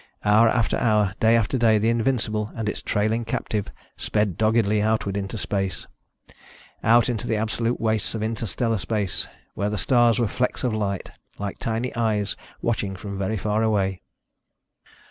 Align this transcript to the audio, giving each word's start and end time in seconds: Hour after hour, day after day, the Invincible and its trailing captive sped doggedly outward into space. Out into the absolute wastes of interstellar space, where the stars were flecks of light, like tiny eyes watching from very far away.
Hour 0.25 0.49
after 0.49 0.77
hour, 0.77 1.13
day 1.19 1.35
after 1.37 1.59
day, 1.59 1.77
the 1.77 1.89
Invincible 1.89 2.51
and 2.55 2.67
its 2.67 2.81
trailing 2.81 3.23
captive 3.23 3.67
sped 3.97 4.35
doggedly 4.35 4.81
outward 4.81 5.15
into 5.15 5.37
space. 5.37 5.85
Out 6.83 7.07
into 7.07 7.27
the 7.27 7.35
absolute 7.35 7.79
wastes 7.79 8.15
of 8.15 8.23
interstellar 8.23 8.79
space, 8.79 9.27
where 9.53 9.69
the 9.69 9.77
stars 9.77 10.17
were 10.17 10.27
flecks 10.27 10.63
of 10.63 10.73
light, 10.73 11.11
like 11.37 11.59
tiny 11.59 11.95
eyes 11.95 12.35
watching 12.63 12.95
from 12.95 13.19
very 13.19 13.37
far 13.37 13.61
away. 13.61 14.01